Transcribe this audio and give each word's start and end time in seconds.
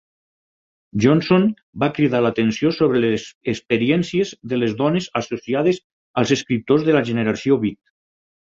Johnson 1.03 1.43
va 1.83 1.89
cridar 1.97 2.21
l'atenció 2.27 2.71
sobre 2.79 3.03
les 3.03 3.27
experiències 3.55 4.33
de 4.55 4.61
les 4.63 4.75
dones 4.81 5.11
associades 5.23 5.81
als 6.25 6.37
escriptors 6.41 6.91
de 6.91 6.99
la 6.99 7.07
generació 7.15 7.63
Beat. 7.69 7.81